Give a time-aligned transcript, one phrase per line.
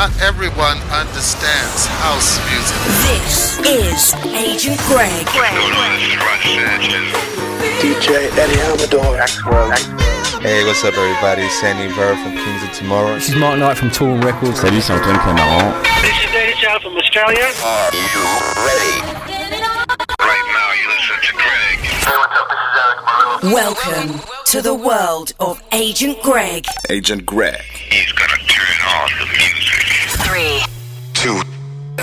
[0.00, 2.80] not everyone understands house music.
[3.04, 5.26] This is Agent Greg.
[7.84, 9.20] DJ Eddie Amador.
[10.40, 11.46] Hey, what's up, everybody?
[11.50, 13.16] Sandy Rivera from Kings of Tomorrow.
[13.16, 14.60] This is Mark Knight from Toolroom Records.
[14.60, 15.82] Salut, c'est Antoine Clamaran.
[16.00, 17.44] This is Danny Chow from Australia.
[17.62, 18.24] Are you
[18.64, 19.19] ready?
[23.42, 26.66] Welcome to the world of Agent Greg.
[26.88, 27.60] Agent Greg.
[27.62, 29.86] He's gonna turn on the music.
[30.26, 30.60] Three,
[31.14, 31.34] Two,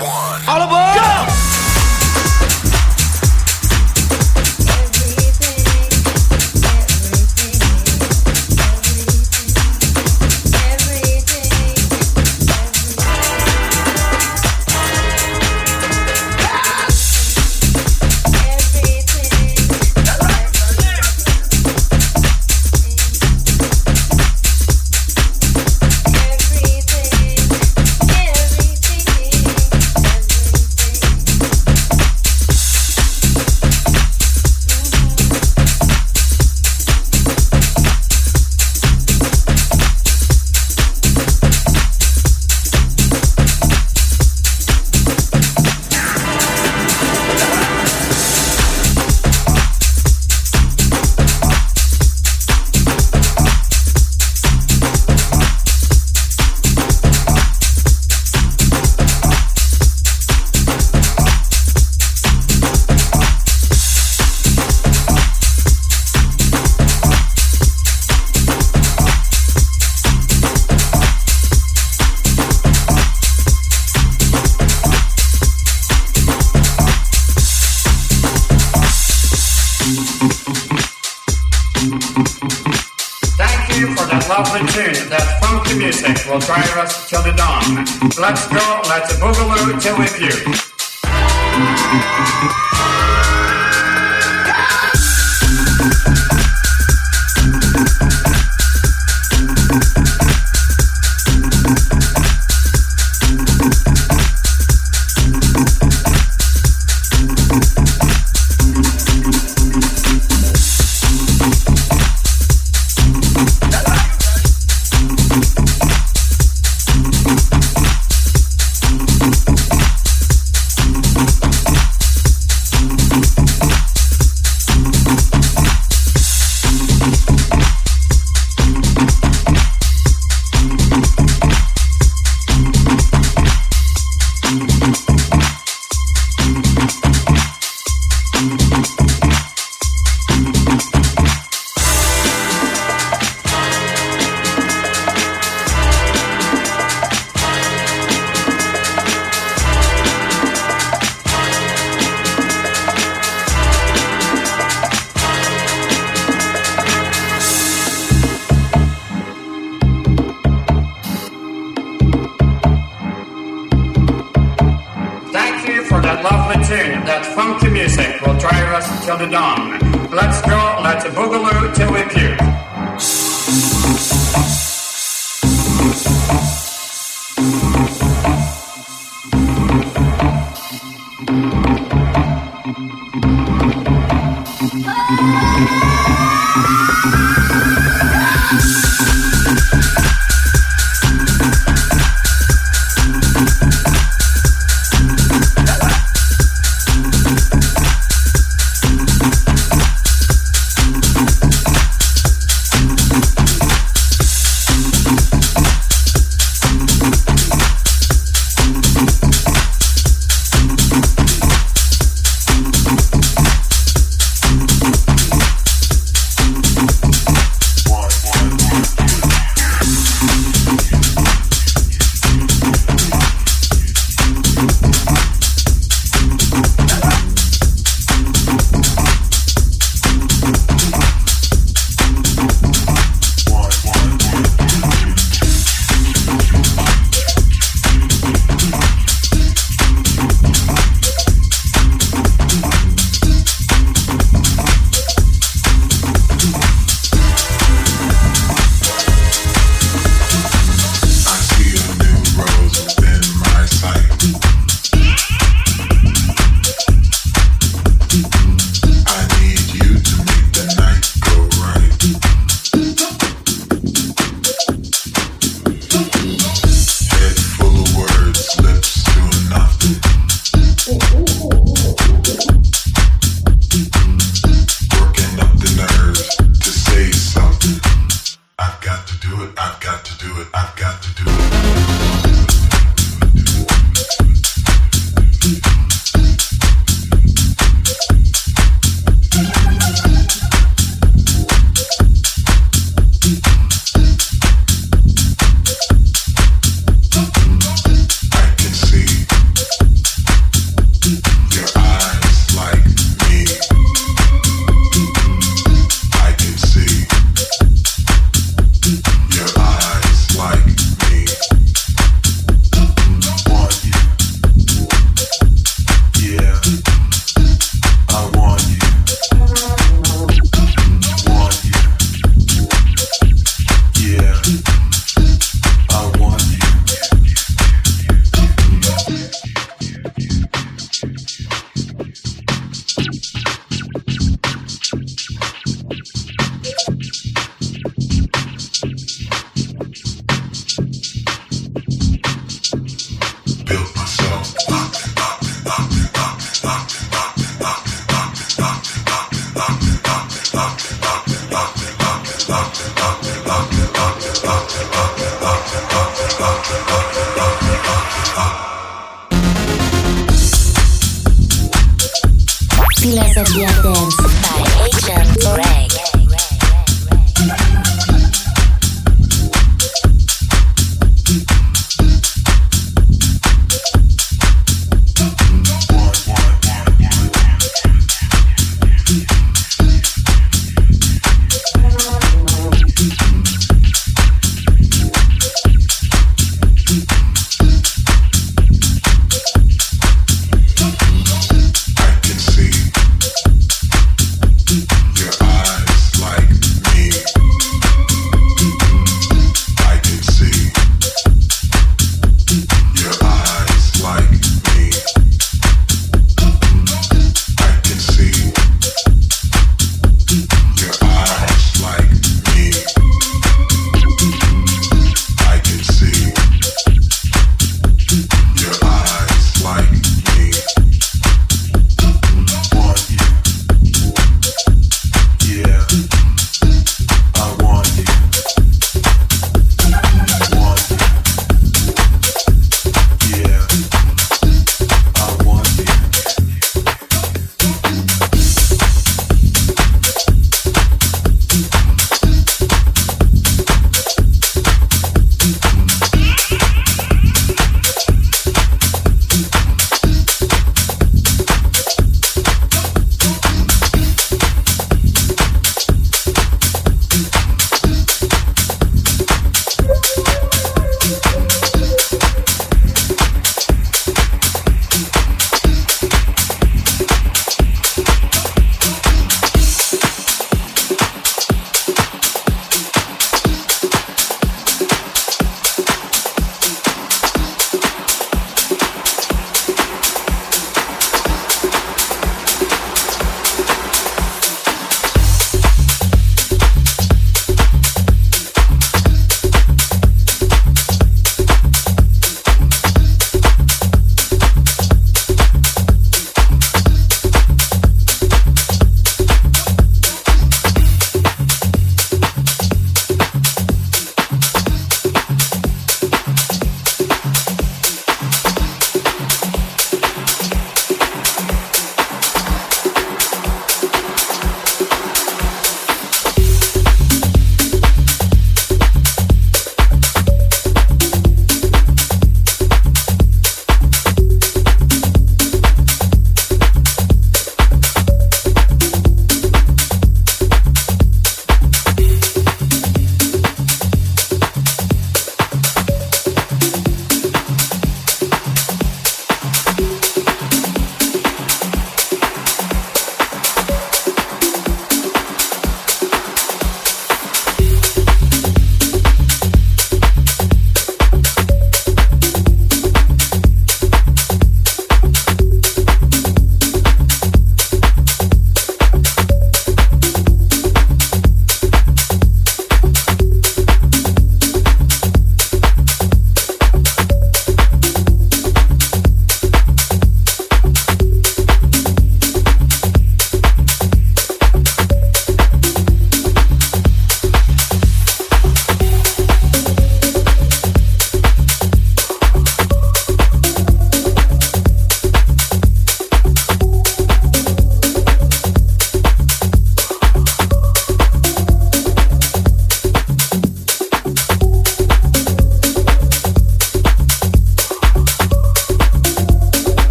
[0.00, 0.42] one.
[0.48, 0.96] All aboard!
[0.96, 1.57] Go!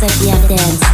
[0.00, 0.89] Sofia Dance.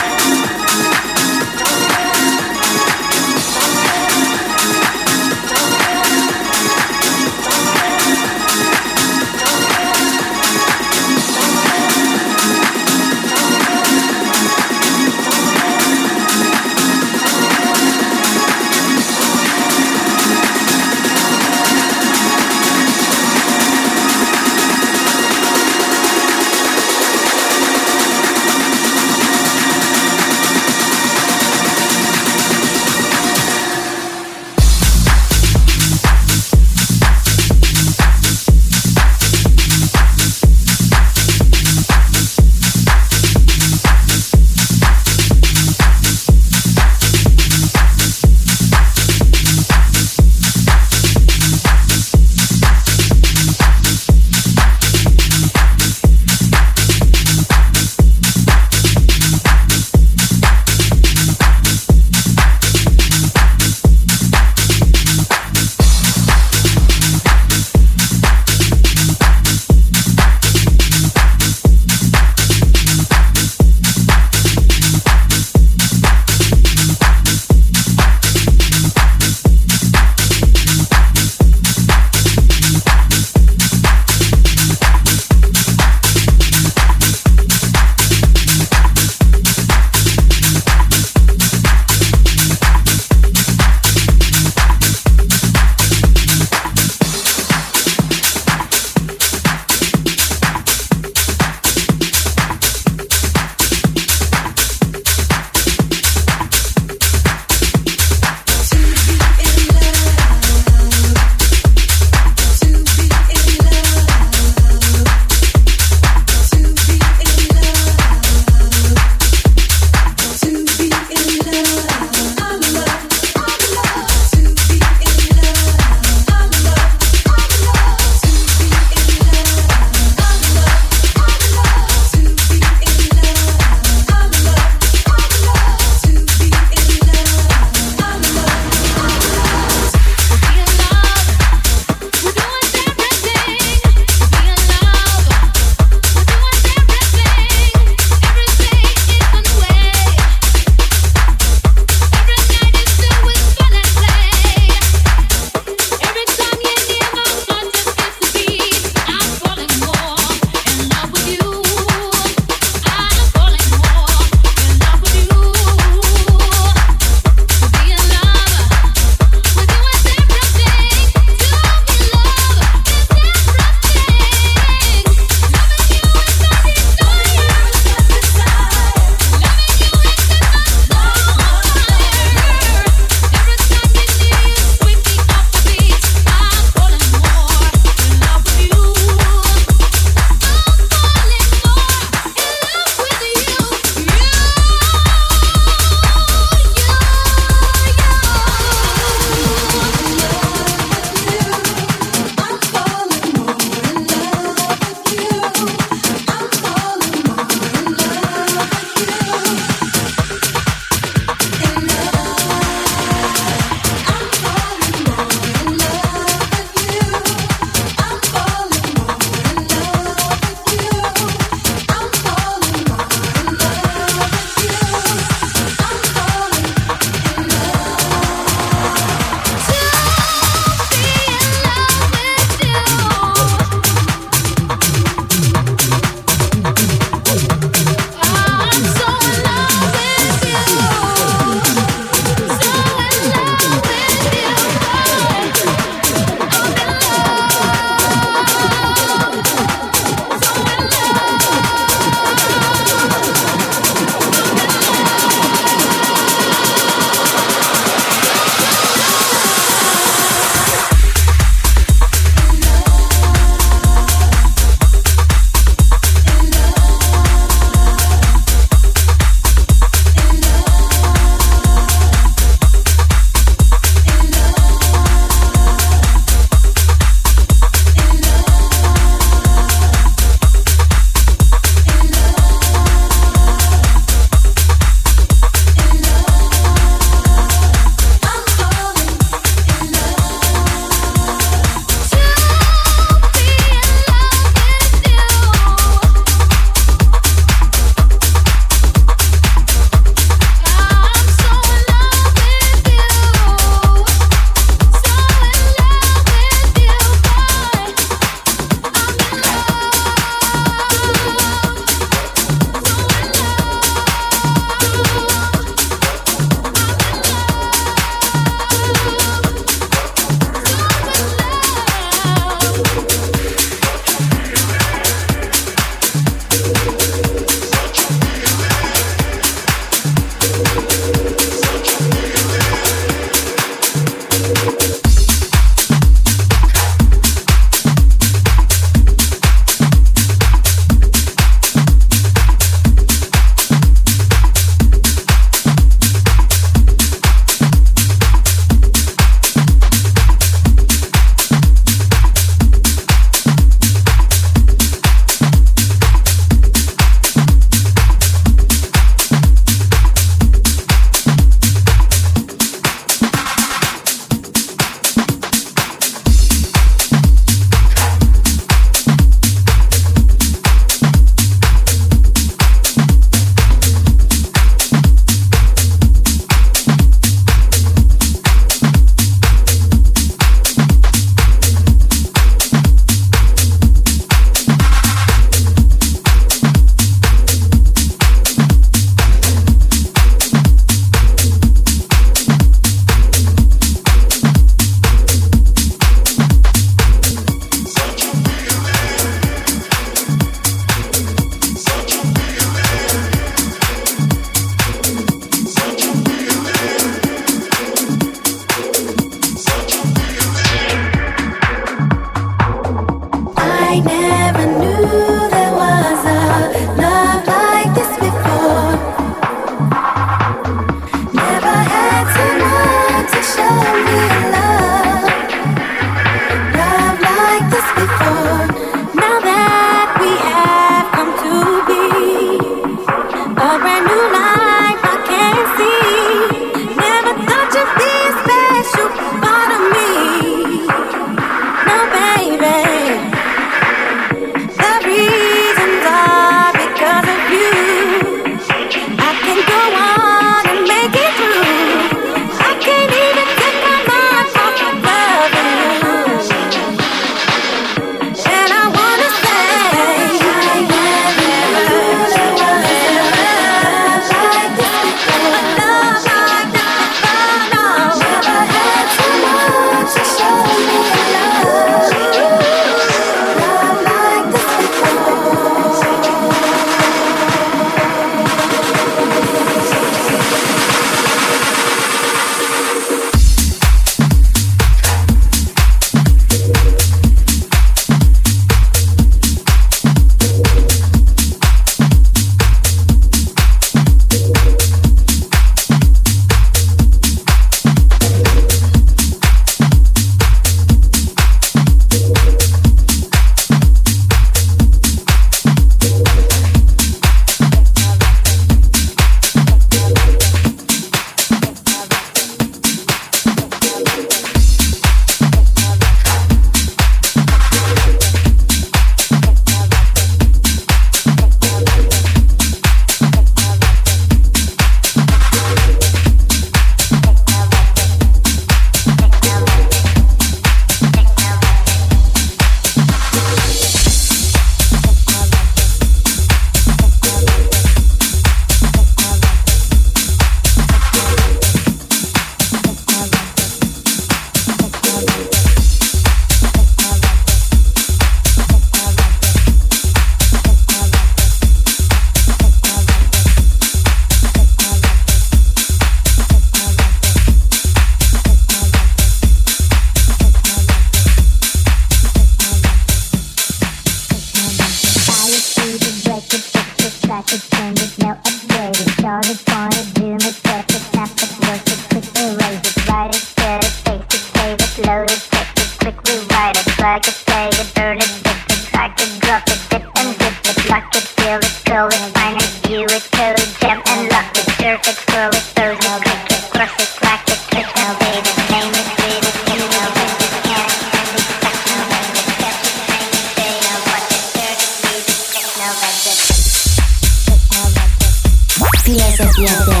[599.31, 600.00] se pierde.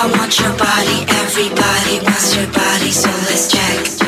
[0.00, 4.07] I want your body, everybody wants your body, so let's check.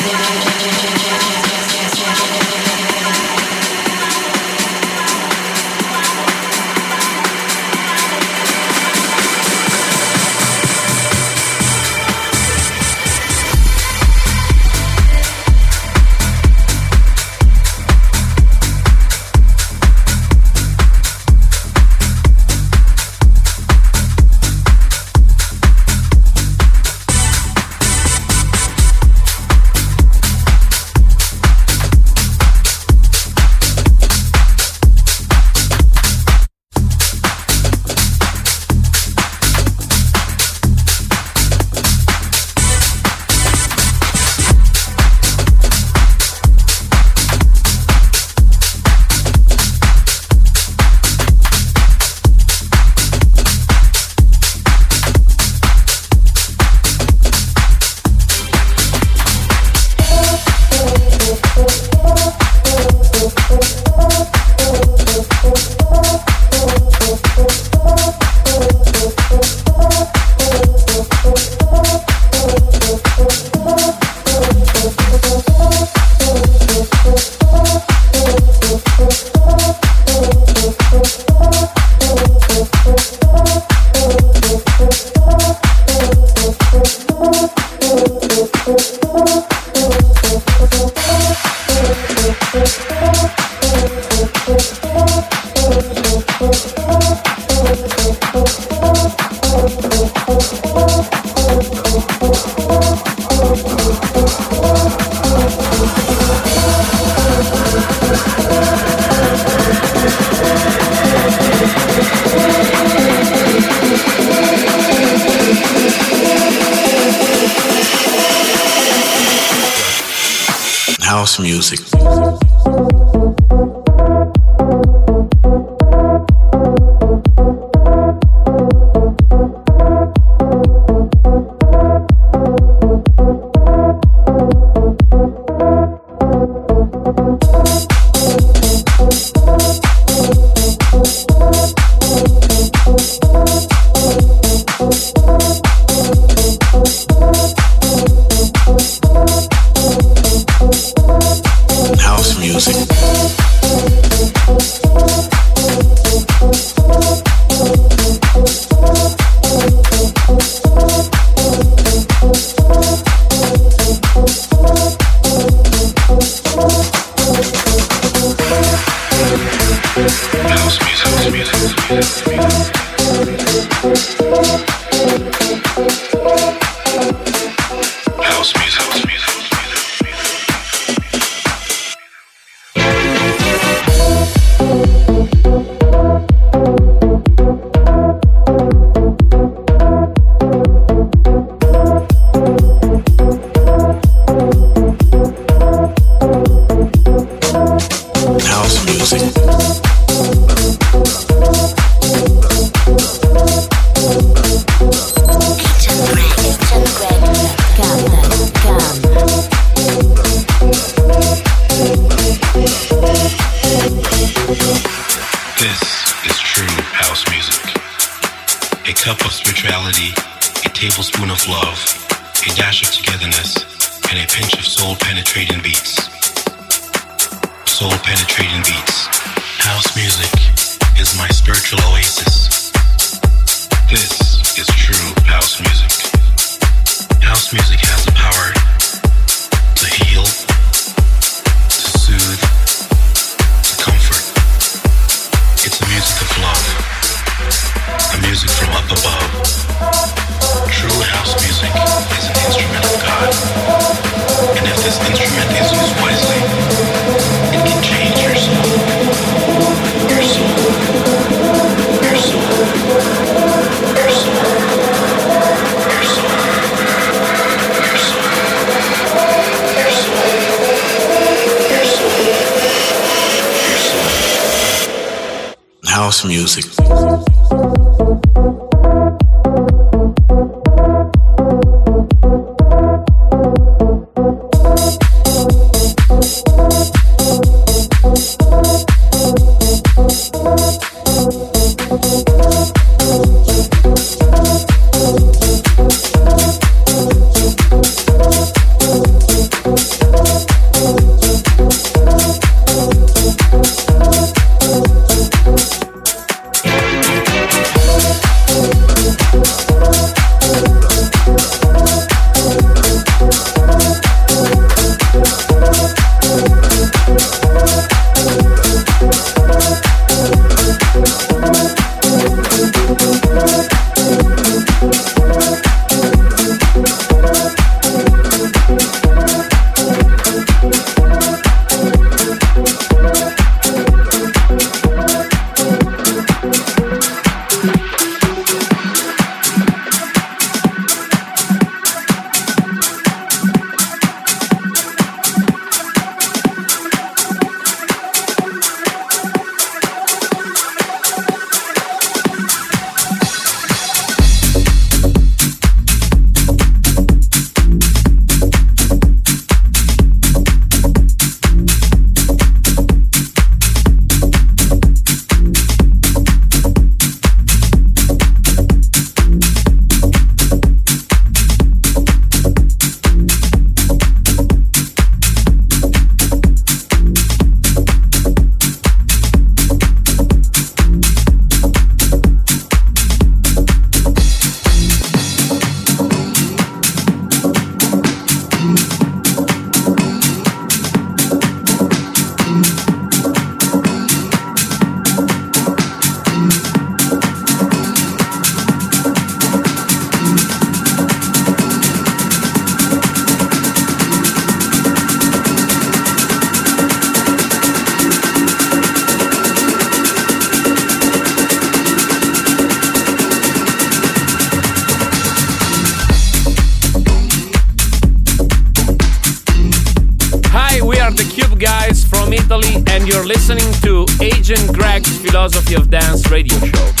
[425.31, 427.00] Philosophy of Dance radio show.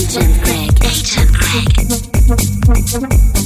[0.00, 0.72] Agent Greg.
[0.82, 1.30] Agent
[2.64, 3.39] Greg.